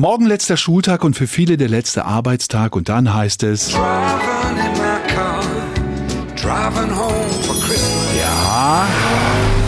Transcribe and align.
Morgen 0.00 0.24
letzter 0.24 0.56
Schultag 0.56 1.04
und 1.04 1.14
für 1.14 1.26
viele 1.26 1.58
der 1.58 1.68
letzte 1.68 2.06
Arbeitstag 2.06 2.74
und 2.74 2.88
dann 2.88 3.12
heißt 3.12 3.42
es. 3.42 3.70
Ja. 8.18 8.88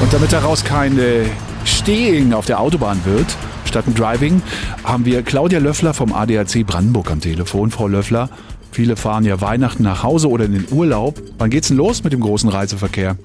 Und 0.01 0.11
damit 0.11 0.33
daraus 0.33 0.65
keine 0.65 1.27
Stehing 1.67 2.33
auf 2.33 2.47
der 2.47 2.61
Autobahn 2.61 3.05
wird, 3.05 3.27
statt 3.67 3.87
ein 3.87 3.95
Driving, 3.95 4.41
haben 4.85 5.05
wir 5.05 5.23
Claudia 5.23 5.59
Löffler 5.59 5.93
vom 5.93 6.15
ADAC 6.15 6.67
Brandenburg 6.67 7.11
am 7.11 7.21
Telefon. 7.21 7.71
Frau 7.71 7.87
Löffler, 7.87 8.31
viele 8.71 8.97
fahren 8.97 9.27
ja 9.27 9.43
Weihnachten 9.43 9.83
nach 9.83 10.03
Hause 10.03 10.31
oder 10.31 10.47
in 10.47 10.53
den 10.53 10.67
Urlaub. 10.71 11.21
Wann 11.37 11.51
geht's 11.51 11.69
denn 11.69 11.77
los 11.77 12.05
mit 12.05 12.15
dem 12.15 12.21
großen 12.21 12.49
Reiseverkehr? 12.49 13.19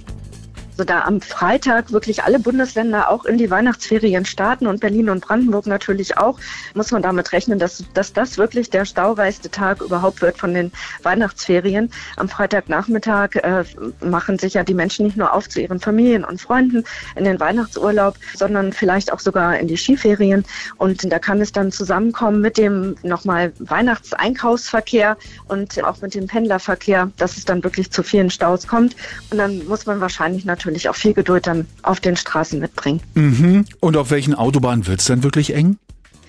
Also 0.77 0.85
da 0.85 1.05
am 1.05 1.21
Freitag 1.21 1.91
wirklich 1.91 2.23
alle 2.23 2.37
Bundesländer 2.37 3.09
auch 3.09 3.25
in 3.25 3.39
die 3.39 3.49
Weihnachtsferien 3.49 4.25
starten 4.25 4.67
und 4.67 4.79
Berlin 4.79 5.09
und 5.09 5.21
Brandenburg 5.21 5.65
natürlich 5.65 6.19
auch, 6.19 6.39
muss 6.75 6.91
man 6.91 7.01
damit 7.01 7.31
rechnen, 7.31 7.57
dass, 7.57 7.83
dass 7.95 8.13
das 8.13 8.37
wirklich 8.37 8.69
der 8.69 8.85
staureichste 8.85 9.49
Tag 9.49 9.81
überhaupt 9.81 10.21
wird 10.21 10.37
von 10.37 10.53
den 10.53 10.71
Weihnachtsferien. 11.01 11.89
Am 12.17 12.29
Freitagnachmittag 12.29 13.37
äh, 13.37 13.63
machen 14.01 14.37
sich 14.37 14.53
ja 14.53 14.63
die 14.63 14.75
Menschen 14.75 15.07
nicht 15.07 15.17
nur 15.17 15.33
auf 15.33 15.49
zu 15.49 15.61
ihren 15.61 15.79
Familien 15.79 16.23
und 16.23 16.39
Freunden 16.39 16.83
in 17.15 17.23
den 17.23 17.39
Weihnachtsurlaub, 17.39 18.15
sondern 18.35 18.71
vielleicht 18.71 19.11
auch 19.11 19.19
sogar 19.19 19.57
in 19.57 19.67
die 19.67 19.77
Skiferien. 19.77 20.45
Und 20.77 21.11
da 21.11 21.17
kann 21.17 21.41
es 21.41 21.51
dann 21.51 21.71
zusammenkommen 21.71 22.39
mit 22.39 22.59
dem 22.59 22.95
nochmal 23.01 23.51
Weihnachtseinkaufsverkehr 23.57 25.17
und 25.47 25.83
auch 25.83 26.01
mit 26.01 26.13
dem 26.13 26.27
Pendlerverkehr, 26.27 27.11
dass 27.17 27.35
es 27.35 27.45
dann 27.45 27.63
wirklich 27.63 27.89
zu 27.89 28.03
vielen 28.03 28.29
Staus 28.29 28.67
kommt. 28.67 28.95
Und 29.31 29.39
dann 29.39 29.65
muss 29.65 29.87
man 29.87 30.01
wahrscheinlich 30.01 30.45
natürlich 30.45 30.66
natürlich 30.67 30.89
auch 30.89 30.95
viel 30.95 31.13
Geduld 31.13 31.47
dann 31.47 31.65
auf 31.83 31.99
den 31.99 32.15
Straßen 32.15 32.59
mitbringen. 32.59 33.01
Mhm. 33.15 33.65
Und 33.79 33.97
auf 33.97 34.11
welchen 34.11 34.33
Autobahnen 34.33 34.87
wird 34.87 34.99
es 34.99 35.07
dann 35.07 35.23
wirklich 35.23 35.53
eng? 35.53 35.77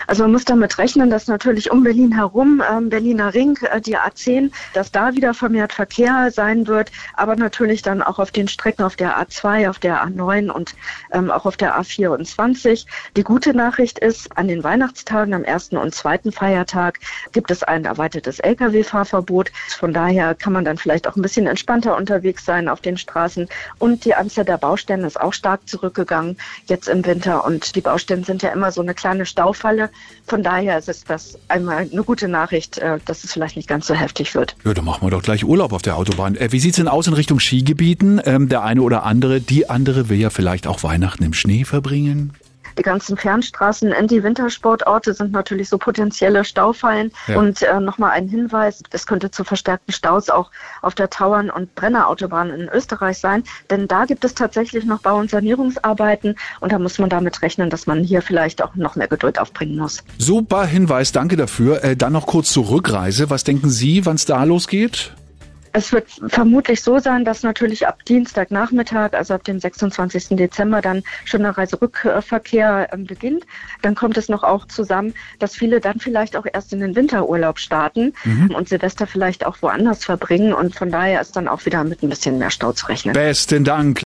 Also 0.08 0.22
man 0.22 0.32
muss 0.32 0.46
damit 0.46 0.78
rechnen, 0.78 1.10
dass 1.10 1.26
natürlich 1.26 1.70
um 1.70 1.84
Berlin 1.84 2.12
herum, 2.12 2.62
ähm, 2.66 2.88
Berliner 2.88 3.34
Ring, 3.34 3.58
äh, 3.70 3.78
die 3.78 3.98
A10, 3.98 4.50
dass 4.72 4.90
da 4.90 5.14
wieder 5.14 5.34
vermehrt 5.34 5.74
Verkehr 5.74 6.30
sein 6.30 6.66
wird, 6.66 6.90
aber 7.12 7.36
natürlich 7.36 7.82
dann 7.82 8.00
auch 8.00 8.18
auf 8.18 8.30
den 8.30 8.48
Strecken 8.48 8.84
auf 8.84 8.96
der 8.96 9.20
A2, 9.20 9.68
auf 9.68 9.78
der 9.78 10.02
A9 10.02 10.48
und 10.48 10.74
ähm, 11.12 11.30
auch 11.30 11.44
auf 11.44 11.58
der 11.58 11.78
A24. 11.78 12.86
Die 13.18 13.22
gute 13.22 13.52
Nachricht 13.52 13.98
ist, 13.98 14.34
an 14.34 14.48
den 14.48 14.64
Weihnachtstagen, 14.64 15.34
am 15.34 15.44
ersten 15.44 15.76
und 15.76 15.94
zweiten 15.94 16.32
Feiertag, 16.32 17.00
gibt 17.32 17.50
es 17.50 17.62
ein 17.62 17.84
erweitertes 17.84 18.40
Lkw-Fahrverbot. 18.40 19.52
Von 19.78 19.92
daher 19.92 20.34
kann 20.34 20.54
man 20.54 20.64
dann 20.64 20.78
vielleicht 20.78 21.06
auch 21.06 21.16
ein 21.16 21.22
bisschen 21.22 21.46
entspannter 21.46 21.94
unterwegs 21.94 22.46
sein 22.46 22.70
auf 22.70 22.80
den 22.80 22.96
Straßen. 22.96 23.46
Und 23.78 24.06
die 24.06 24.14
Anzahl 24.14 24.46
der 24.46 24.56
Baustellen 24.56 25.04
ist 25.04 25.20
auch 25.20 25.34
stark 25.34 25.68
zurückgegangen 25.68 26.38
jetzt 26.64 26.88
im 26.88 27.04
Winter. 27.04 27.44
Und 27.44 27.76
die 27.76 27.82
Baustellen 27.82 28.24
sind 28.24 28.40
ja 28.40 28.48
immer 28.48 28.72
so 28.72 28.80
eine 28.80 28.94
kleine 28.94 29.26
Staufalle. 29.26 29.90
Von 30.26 30.42
daher 30.42 30.78
ist 30.78 31.08
das 31.08 31.38
einmal 31.48 31.88
eine 31.90 32.02
gute 32.02 32.28
Nachricht, 32.28 32.78
äh, 32.78 32.98
dass 33.06 33.24
es 33.24 33.32
vielleicht 33.32 33.56
nicht 33.56 33.68
ganz 33.68 33.86
so 33.86 33.94
heftig 33.94 34.34
wird. 34.34 34.56
Ja, 34.64 34.74
dann 34.74 34.84
machen 34.84 35.06
wir 35.06 35.10
doch 35.10 35.22
gleich 35.22 35.44
Urlaub 35.44 35.72
auf 35.72 35.82
der 35.82 35.96
Autobahn. 35.96 36.36
Äh, 36.36 36.52
wie 36.52 36.60
sieht's 36.60 36.76
denn 36.76 36.88
aus 36.88 37.06
in 37.06 37.14
Richtung 37.14 37.40
Skigebieten? 37.40 38.20
Ähm, 38.24 38.48
der 38.48 38.62
eine 38.62 38.82
oder 38.82 39.04
andere, 39.04 39.40
die 39.40 39.70
andere 39.70 40.08
will 40.08 40.18
ja 40.18 40.30
vielleicht 40.30 40.66
auch 40.66 40.82
Weihnachten 40.82 41.24
im 41.24 41.32
Schnee 41.32 41.64
verbringen. 41.64 42.34
Die 42.78 42.82
ganzen 42.82 43.16
Fernstraßen 43.16 43.90
in 43.90 44.06
die 44.06 44.22
Wintersportorte 44.22 45.12
sind 45.12 45.32
natürlich 45.32 45.68
so 45.68 45.78
potenzielle 45.78 46.44
Staufallen. 46.44 47.10
Ja. 47.26 47.38
Und 47.38 47.60
äh, 47.62 47.80
nochmal 47.80 48.12
ein 48.12 48.28
Hinweis, 48.28 48.82
es 48.90 49.06
könnte 49.06 49.32
zu 49.32 49.42
verstärkten 49.42 49.92
Staus 49.92 50.30
auch 50.30 50.52
auf 50.80 50.94
der 50.94 51.10
Tauern- 51.10 51.50
und 51.50 51.74
Brennerautobahn 51.74 52.50
in 52.50 52.68
Österreich 52.68 53.18
sein. 53.18 53.42
Denn 53.68 53.88
da 53.88 54.04
gibt 54.04 54.24
es 54.24 54.34
tatsächlich 54.34 54.84
noch 54.84 55.00
Bau- 55.00 55.18
und 55.18 55.28
Sanierungsarbeiten. 55.28 56.36
Und 56.60 56.70
da 56.70 56.78
muss 56.78 57.00
man 57.00 57.10
damit 57.10 57.42
rechnen, 57.42 57.68
dass 57.68 57.88
man 57.88 58.04
hier 58.04 58.22
vielleicht 58.22 58.62
auch 58.62 58.76
noch 58.76 58.94
mehr 58.94 59.08
Geduld 59.08 59.40
aufbringen 59.40 59.76
muss. 59.76 60.04
Super 60.18 60.64
Hinweis, 60.64 61.10
danke 61.10 61.36
dafür. 61.36 61.82
Äh, 61.82 61.96
dann 61.96 62.12
noch 62.12 62.26
kurz 62.26 62.52
zur 62.52 62.70
Rückreise. 62.70 63.28
Was 63.28 63.42
denken 63.42 63.70
Sie, 63.70 64.06
wann 64.06 64.14
es 64.14 64.24
da 64.24 64.44
losgeht? 64.44 65.12
Es 65.78 65.92
wird 65.92 66.08
vermutlich 66.26 66.82
so 66.82 66.98
sein, 66.98 67.24
dass 67.24 67.44
natürlich 67.44 67.86
ab 67.86 68.04
Dienstagnachmittag, 68.04 69.12
also 69.12 69.34
ab 69.34 69.44
dem 69.44 69.60
26. 69.60 70.30
Dezember, 70.30 70.82
dann 70.82 71.04
schon 71.24 71.42
der 71.42 71.56
Reiserückverkehr 71.56 72.88
ähm, 72.92 73.04
beginnt. 73.04 73.44
Dann 73.82 73.94
kommt 73.94 74.16
es 74.16 74.28
noch 74.28 74.42
auch 74.42 74.66
zusammen, 74.66 75.14
dass 75.38 75.54
viele 75.54 75.78
dann 75.78 76.00
vielleicht 76.00 76.36
auch 76.36 76.46
erst 76.52 76.72
in 76.72 76.80
den 76.80 76.96
Winterurlaub 76.96 77.60
starten 77.60 78.12
mhm. 78.24 78.56
und 78.56 78.68
Silvester 78.68 79.06
vielleicht 79.06 79.46
auch 79.46 79.58
woanders 79.60 80.04
verbringen. 80.04 80.52
Und 80.52 80.74
von 80.74 80.90
daher 80.90 81.20
ist 81.20 81.36
dann 81.36 81.46
auch 81.46 81.64
wieder 81.64 81.84
mit 81.84 82.02
ein 82.02 82.08
bisschen 82.08 82.38
mehr 82.38 82.50
Stau 82.50 82.72
zu 82.72 82.86
rechnen. 82.86 83.12
Besten 83.12 83.62
Dank. 83.62 84.02